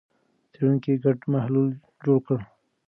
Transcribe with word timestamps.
څېړونکو 0.53 0.91
ګډ 1.03 1.19
محلول 1.33 1.69
جوړ 2.03 2.17
کړ. 2.25 2.39